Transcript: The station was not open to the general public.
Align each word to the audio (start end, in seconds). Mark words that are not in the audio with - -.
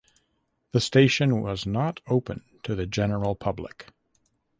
The 0.71 0.81
station 0.81 1.43
was 1.43 1.67
not 1.67 1.99
open 2.07 2.43
to 2.63 2.73
the 2.73 2.87
general 2.87 3.35
public. 3.35 3.89